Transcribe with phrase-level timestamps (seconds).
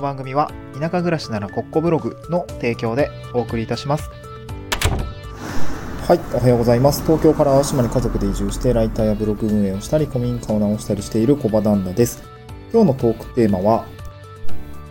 [0.00, 4.10] の番組は田舎暮らしならコッコブログの提供でお送りいたします。
[6.08, 7.02] はいおはようございます。
[7.02, 12.22] 東京から淡島に家族で移住してライターやブログ運営をしたり古民家を直したりしている小場旦那です。
[12.72, 13.84] 今日のトークテーマは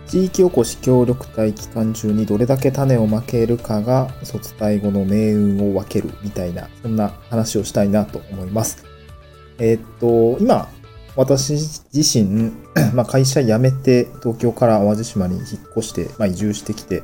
[0.06, 8.84] 地域おこし協力隊期間中にどれだけ種をまけるかが卒退後の命運を分けるみたいなそんな話をしたいなと思います。
[9.58, 10.68] えー、っと今
[11.16, 11.54] 私
[11.92, 12.52] 自身、
[12.94, 17.02] まあ、会社辞めて東京から淡路島に引っ越して、まあ、移住してきて、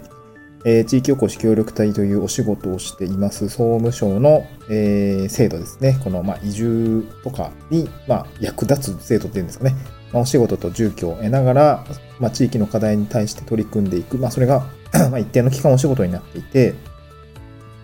[0.64, 5.98] えー、地域おこし協力隊というお仕事をしています総務省の、えー、制度ですね。
[6.02, 9.76] この、まあ、移住とかに、まあ、役立つ制度っていうんですかね。
[10.12, 11.84] まあ、お仕事と住居を得ながら、
[12.18, 14.18] まあ、地域の課題に対して取り組んでいく。
[14.18, 14.66] まあ、それが
[15.10, 16.74] まあ、一定の期間お仕事になっていて、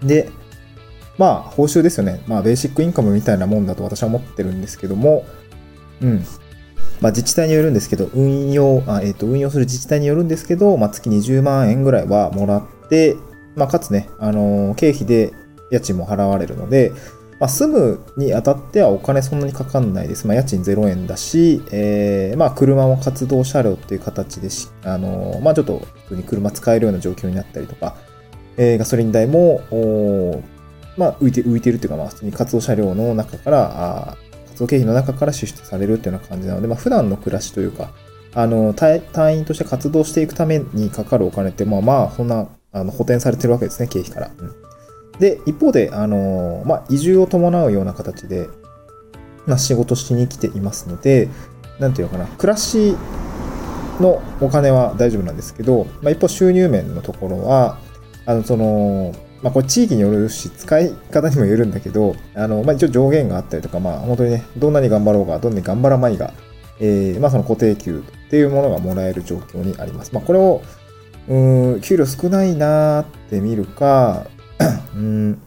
[0.02, 0.30] で、
[1.18, 2.22] まあ、報酬ですよね。
[2.26, 5.24] まあ、ベーシックインカムみたいなもんだと私は思ってるんですけども、
[6.02, 6.24] うん。
[7.00, 13.16] まあ、自治体によるんですけど、運用、あえっ、ー、と、運用する自治体によるんですけど、まあ、月20万円ぐらいはもらって、
[13.56, 15.32] まあ、かつね、あのー、経費で
[15.70, 16.92] 家賃も払われるので、
[17.40, 20.28] まあ、住むにあたってはお金そんなにかかんないです。
[20.28, 27.96] まあ、家賃0円だし、えー、まあ、車も活動車両っていう形でし、あのー、まあ、ちょっと普通に車使えるような状況になったりとか、
[28.56, 29.60] えー、ガソリン代も、
[30.96, 34.16] まあ、浮いて、浮いてるっていうか、まあ、普通に活動車両の中から、あ
[34.52, 37.90] 活動経費の中から支出されるっていうような感じなので、まあ、普段の暮らしというか、
[38.34, 39.02] あの、隊
[39.36, 44.30] 員として活動していくためにかかるお金って、まあまあ、そんな、あの、補填されてるわけですね、経費から。
[44.38, 48.48] うん、で、一方で、あの、まあ、移住を伴うような形で、
[49.46, 51.28] まあ、仕事しに来ていますので、
[51.78, 52.94] なんていうのかな、暮らし
[54.00, 57.78] のお金は大丈夫なんですけど、まあ、一方収入面のところは、
[58.26, 66.32] あの、その、まあ、これ地域によるし、使い方にもよるんだけど、あの、まあ、一応上限があったりとか、まあ、本当にね、どんなに頑張ろうが、どんなに頑張らないが、
[66.78, 70.14] えー、まあ、その固定給っていうものがもらえる状況にあります。
[70.14, 70.62] まあ、これを、
[71.28, 74.26] うん、給料少ないなーって見るか、
[74.94, 75.42] うん、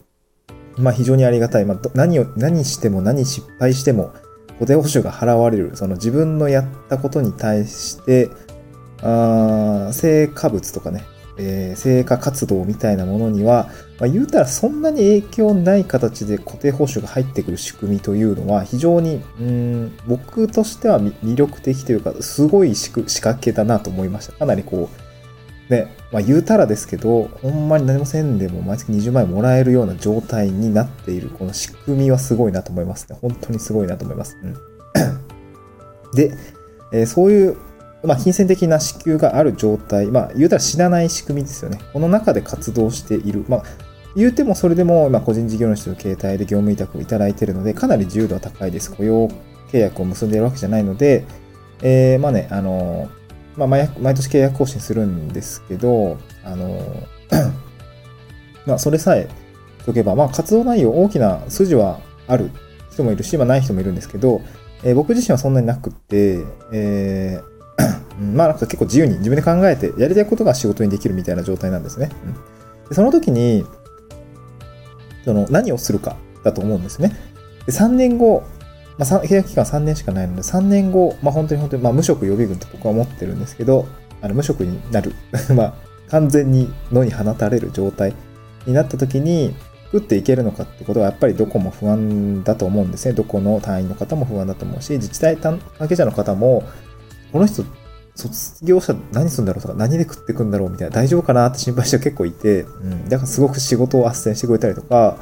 [0.76, 1.64] まあ、非常にありがたい。
[1.64, 4.12] まあ、何を、何しても何失敗しても、
[4.58, 8.30] 固定報酬が払われる、その自分のやったことに対して、
[9.02, 11.04] あ成果物とかね、
[11.38, 24.32] えー、成果活動みたいなものには、まあ、言うたらそんなに影響ない形で固定報酬が入ってくる仕組みというのは非常に、うん、僕としては魅力的というか、すごい仕掛けだなと思いました。
[24.32, 24.88] かなりこ
[25.68, 33.18] う、ね、まあ言うたらですけど、ほんまに何もせんでも毎月20万円もらえるような状態になっているこの仕組みはすごいなと思いますね。
[33.20, 34.36] 本当にすごいなと思います。
[34.42, 34.54] うん、
[36.14, 36.32] で、
[36.92, 37.56] えー、そういう
[38.06, 41.78] まあ、金銭的な支給がある状態、まあ、言うたら知らない仕組みですよね。
[41.92, 43.44] この中で活動している。
[43.48, 43.62] まあ、
[44.14, 48.94] 言うてもそれでも、まあ、個人事業主の携帯で業務委託をいただいているので、かなり自由度は高いです。
[48.94, 49.28] 雇用
[49.72, 51.24] 契約を結んでいるわけじゃないので、
[51.82, 53.10] えー、まあね、あの、
[53.56, 56.80] まあ毎、毎年契約更新するんですけど、あの、
[58.64, 59.28] まあ、それさえ
[59.84, 62.50] とけば、まあ、活動内容、大きな筋はある
[62.90, 64.40] 人もいるし、まあ、ない人もいるんですけど、
[64.82, 67.55] えー、僕自身はそんなになくって、えー
[68.18, 72.10] まあなんか結構自由に自分で考えて、やりたいことが仕事にできるみたいな状態なんですね。
[72.24, 73.64] うん、でその時に、
[75.24, 77.16] その何をするかだと思うんですね。
[77.66, 78.44] で3年後、
[78.98, 83.86] まあ、契約期間3年しかないので、3年後、まあ本当に本当に、まあ無職予備軍と僕は思ってるんですけど、
[84.22, 85.12] あの無職になる。
[85.54, 85.74] まあ
[86.08, 88.14] 完全に野に放たれる状態
[88.64, 89.54] になった時に、
[89.92, 93.14] 食っていけるのかってことはやっぱりどこも不安だと思うんですね。
[93.14, 96.64] どこの隊員の方も不安だと思うし、自治体関係者の方も、
[97.32, 97.64] この人
[98.16, 105.18] 卒業者何するんだろうとか、何で食ってくんだろうみたいな、大丈夫かなって心配して結構いて、うん、だからすごく仕事を斡旋してくれたりとか、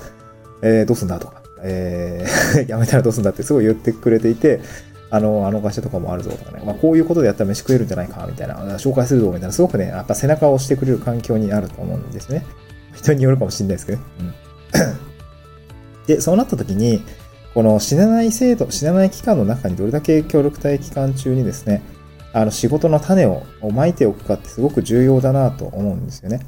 [0.63, 4.61] えー、どうすんだとか、えー、 やめたらどうすんだってすごい言ってくれていて、
[5.11, 12.45] あの、あの会社とかもあるぞとかね、まあ、こういうことでやったら飯食えるんじゃないか、みたいな、紹介するぞ、みたいな、すごくね、やっぱ背中を押してくれる環境にあると思うんですね。
[12.95, 14.33] 人によるかもしれないですけど、ねうん。
[16.07, 17.05] で、そうなった時に、
[17.55, 21.83] この死なない制度、死なない期間の中にどれだけ協力隊期間中にですね、
[22.35, 26.41] あの仕事の種をまいておくかってすごく重要だなと思うんですよね。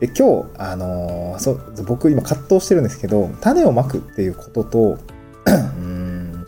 [0.00, 4.98] で今日、あのー、そ僕今葛藤してるんですけど、種をまくっていうことと、
[5.46, 5.50] う
[5.80, 6.46] ん、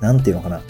[0.00, 0.62] なんていうのかな、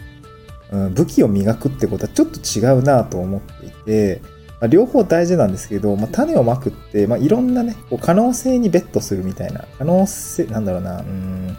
[0.73, 4.20] うん、武器を磨くってことはちょっと違うなと思っていて、
[4.61, 11.56] まあ、両方大事なんですけど、まあ、種をまくって、まあ、いろんなね、こう可能性にベットするみたいな、可能性、なんだろうな、うん、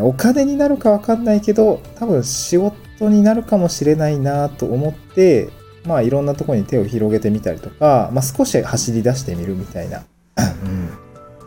[0.00, 5.50] お金になるかわかんないけど、多分仕事トになるかもしれないなと思って、
[5.84, 10.04] まあいろんなところに手を広げてみたりとか、まあ少し走り出してみるみたいな。
[10.38, 10.88] うん。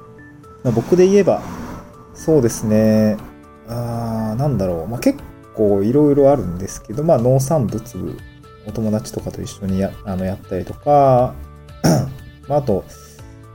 [0.63, 1.41] まあ、僕で言えば、
[2.13, 3.17] そうですね、
[3.67, 5.19] あなんだろう、まあ、結
[5.55, 7.81] 構いろいろあるんですけど、まあ農産物
[8.67, 11.33] お友達とかと一緒にやあのやったりとか、
[12.47, 12.85] まあ、あと、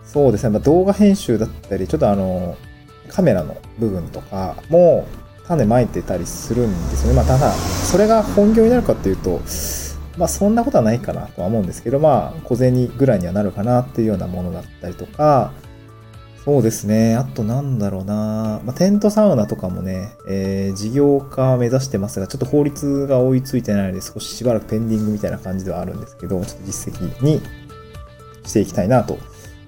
[0.05, 2.57] そうですね、まあ、動画編集だったり、ちょっとあの、
[3.09, 5.07] カメラの部分とかも
[5.49, 7.17] 種まいてたりするんですよね。
[7.17, 9.41] まあ、ただ、それが本業になるかっていうと、
[10.19, 15.53] まあ、そんなことはないかなとは思うんですけど、まあ、小銭ぐらいにはなるかなっていうようなものだったりとか、
[16.47, 17.17] そうですね。
[17.17, 18.61] あとなんだろうな。
[18.65, 27.43] まあ、テントサウナとかもね、えー、事業化目指してますが、ちょっと法律が追いついてないので、少ししばらくペンディングみたいな感じではあるんですけど、ちょっと実績に
[28.45, 29.19] していきたいなと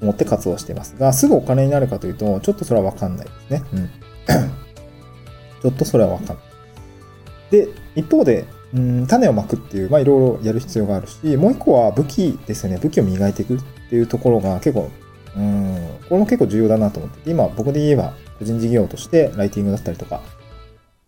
[0.01, 3.63] 思って活動してますが、すぐお金になるかというと、ちょっとそれはわかんないですね。
[3.73, 3.91] うん。
[5.63, 6.37] ちょっとそれはわかんない。
[7.51, 12.79] で、一方で、うん、種をまくっていう、まあいろいろやる必要があるし、もう一個は武器ですよね。
[12.79, 14.91] 武器を磨いていくっていうところが結構
[15.37, 20.21] うん、これも結構重要だなと思ってて、今僕で言えば個人事業としてライティングだったりとか、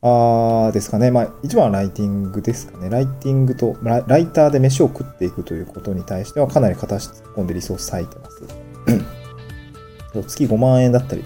[0.02, 1.10] あーですかね。
[1.10, 2.88] まあ一番はライティングですかね。
[2.88, 8.42] ライティングとラ、ライターで飯を食っていくということに対してはかなり片足突っ込んでリソース割いてます。
[10.26, 11.24] 月5万円だったり、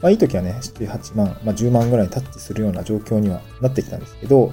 [0.00, 4.52] まあいい時はね、7、8万、まあ10万ぐらいにタッチするような状況にはなってきたんですけど、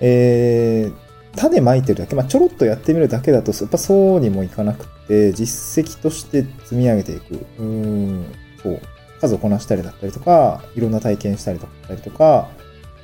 [0.00, 7.46] えー、種まいてるだけ、まあ、ちょろっとやってみるだけだと、やっぱそうにもいかなくて、実績として積み上げていく。
[7.58, 8.26] うん、
[8.62, 8.80] そう。
[9.20, 12.48] 数をこなしたりだったりとか、いろんな体験したりとか、とか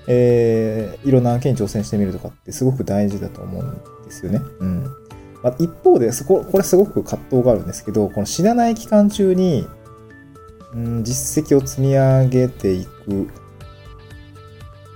[0.06, 4.40] えー、いろんな案件に挑戦してみるとかってすごく大事だと思うんですよね。
[4.58, 4.84] うん。
[5.42, 9.66] まあ、一方で、そこ、これすごく葛藤があるんですけど、この死なない期間中に、
[10.74, 13.28] うん、実績を積み上げていく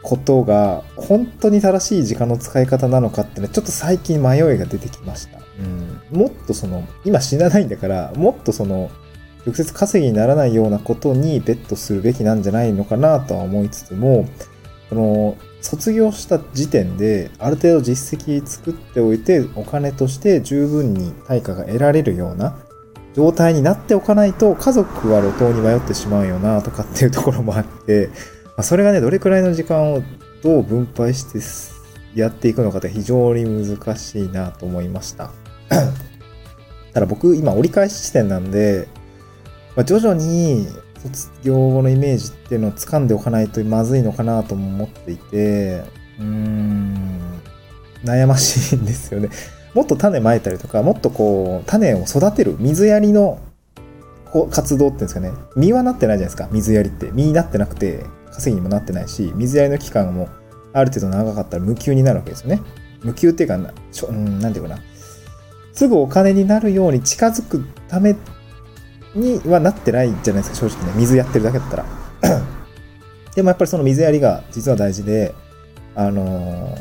[0.02, 5.38] ことが本当に正しい時間の使い方なのかってね、ちょっと最近迷いが出てきました。
[5.58, 6.20] うん。
[6.20, 8.90] もっとその、今死なないんだから、もっとその、
[9.46, 14.28] 直接稼ぎにならないようなことにベットするべきなんじゃないのかなとは思いつつも、
[14.88, 22.58] その、卒業した時点で、ある程度実績作っておいて、お金として十分に対価が得られるような
[23.14, 28.10] 状態になっておかないと、家族は路頭に迷ってしまうよな、とかっていうところもあって、
[28.56, 30.02] ま、それがね、どれくらいの時間を
[30.42, 31.40] どう分配して
[32.14, 35.30] やっていくのかって非常に難しいなと思いました。
[36.92, 38.88] ただ僕、今折り返し地点なんで、
[39.76, 40.68] まあ、徐々に
[41.02, 45.82] 卒業後のイメージっていうのを掴んでおかないとまずいのかなとも思っていて、
[46.18, 47.40] うーん、
[48.04, 49.28] 悩ましいんですよね。
[49.74, 53.38] もっと種まいたりとか、もっとこう、種を育てる、水やりの
[54.50, 57.10] 活動っていうんですかね、実はなってないじゃないですか、水やりって。
[57.12, 60.28] 実になってなくて、稼ぎにもなってないし、水やりの期間も
[60.72, 62.60] ある程度長かったら無給になるわけですよね。
[63.02, 64.80] 無給っていうか、なちょうんなんていうかな。
[65.72, 68.14] すぐお金になるように近づくため
[69.14, 70.92] にはなってないじゃないですか、正直ね。
[70.96, 71.84] 水やってるだけだったら。
[73.34, 75.34] でもやっぱりその水やりが実は大事で、
[75.96, 76.78] あのー、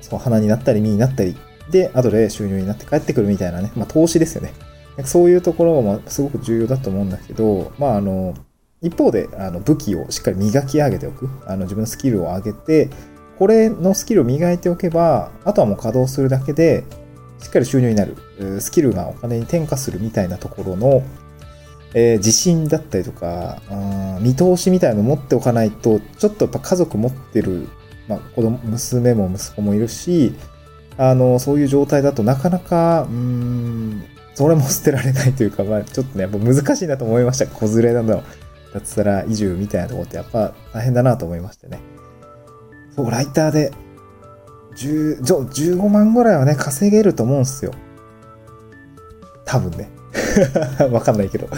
[0.00, 1.36] そう花になったり実になったり、
[1.70, 4.52] で、後で収入になって帰ってくるみたいなね、まあ投資ですよね。
[5.04, 8.34] そういうところもすごく重要だと思うんだけど、まああの、
[8.80, 11.28] 一方で、あの武器をしっかり磨き上げておく。
[11.46, 12.90] あの自分のスキルを上げて、
[13.38, 16.84] これのスキルを磨いておけば、あとはもう稼働するだけで、
[17.40, 18.16] しっかり収入になる。
[18.60, 21.02] スキルがお金に転嫁するみたいなところの、
[21.94, 23.60] えー、自信だったりとか、
[24.20, 27.68] 見通しみたいなのを持っておかないと、ちょっとやっぱ家族持ってる、
[28.08, 30.34] まあ、子供、娘も息子もいるし、
[30.98, 37.46] あの、そういう状態だとなかなか、うーん、それも捨てられないというか、まあ、ちょっとね、やっぱ難しいなと思いました。
[37.46, 38.22] 子連れなど
[38.74, 41.80] 脱サラ移住みたいなとこってやっぱ大変だなと思いましてね。
[42.94, 43.72] そう、ライターで
[44.76, 47.72] 10、15万ぐらいはね、稼げると思うんすよ。
[49.44, 49.90] 多分ね。
[50.90, 51.48] わかんないけど。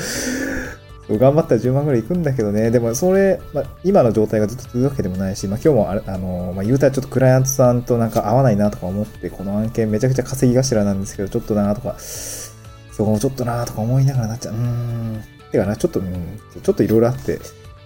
[1.18, 2.70] 頑張ったら10万ぐらいいくんだけどね。
[2.70, 14.54] でもそれ、まあ、今の状態がずっと続くわけでもないし、まあ、今日もああの、まあ、言うたらちょっとクライアントさんとなんか合わないなとか思って、この案件めちゃくちゃ稼ぎ頭なんですけど、ちょっとなとか、そう、ちょっとなとか思いながらなっちゃう。
[14.54, 15.24] うーん。
[15.50, 17.38] てかな、ちょっと、うん、ちょっといろいろあって、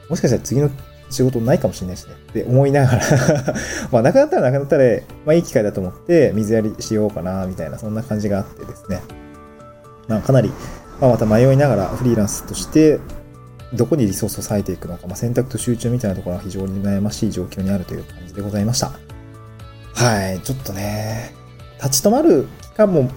[0.09, 0.71] もしかしたら次の
[1.11, 2.15] 仕事ないかもしれないしね。
[2.31, 3.03] って思いながら
[3.93, 4.85] まあ、なくなったらなくなったら、
[5.25, 9.01] まあ、いい機会だと思って、水やりしようかな、みたいな、そんな感じがあってですね。
[10.09, 10.53] まあ、かなり、
[11.01, 13.01] まあ、また迷いながら、フリーランスとして、
[13.73, 18.93] どこにリソースを割いていくのか、まあ、選択と集中みたいなところは非常に悩ましい状況にあるという感じでございました。
[19.95, 21.35] はい、ちょっとね、
[21.83, 23.11] 立ち止まる期間も、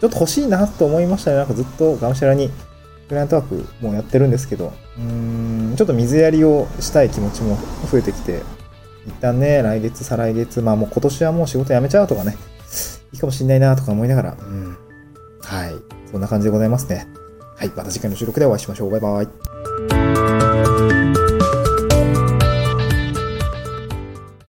[0.00, 1.38] ちょっと欲しいなと思いましたね。
[1.38, 2.50] なんかずっとがむしゃらに
[3.08, 7.58] クライアントワークもやってるんですけど、うーん、ちょっと水やりをしたい気持ちも
[7.90, 8.42] 増えてきて、
[9.06, 12.36] 一旦ね、来月、再来月、まあもう今年はもう仕事辞めちゃうとかね、
[13.12, 14.63] いいかもしんないなとか思いながら、うん。
[16.14, 16.18] こ。
[16.18, 17.06] んな感じでございますね。
[17.56, 17.68] はい。
[17.68, 18.90] また次回の収録でお会いしましょう。
[18.90, 19.53] バイバイ。